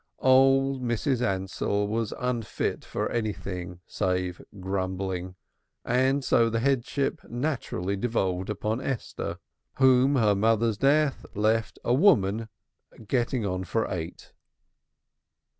[0.25, 1.21] Old Mrs.
[1.21, 5.35] Ansell was unfit: for anything save grumbling,
[5.85, 9.37] and so the headship naturally devolved upon Esther,
[9.75, 12.49] whom her mother's death left a woman
[13.07, 14.33] getting on for eight.